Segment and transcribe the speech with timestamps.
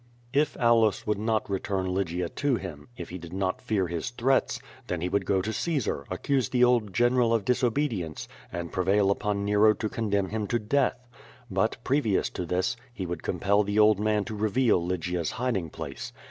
[0.33, 4.59] If Aulus would not return Lygia to him— if he did not fear his threats—
[4.87, 9.45] ^then he would go to Caesar, accuse the old general of disobedience, and prevail upon
[9.45, 11.07] Nero to condemn him to death.
[11.51, 16.11] But, previous to this, he would compel the old man to reveal Lygia's hiding place.